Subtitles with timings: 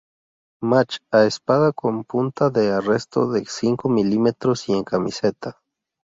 [0.63, 5.61] Match a espada con punta de arresto de cinco milímetros y en camiseta.